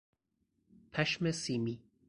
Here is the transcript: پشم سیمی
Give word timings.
پشم 0.91 1.31
سیمی 1.31 1.81